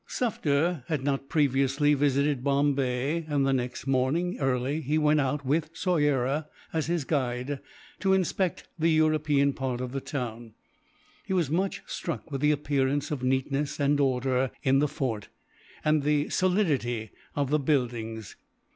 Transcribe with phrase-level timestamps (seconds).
[0.07, 5.69] Sufder had not previously visited Bombay, and the next morning early he went out, with
[5.75, 7.59] Soyera as his guide,
[7.99, 10.55] to inspect the European part of the town.
[11.23, 15.29] He was much struck with the appearance of neatness and order in the fort,
[15.85, 18.35] and the solidity of the buildings.